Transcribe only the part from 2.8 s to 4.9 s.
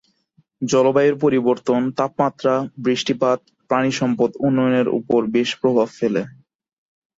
বৃষ্টিপাত প্রাণিসম্পদ উন্নয়নের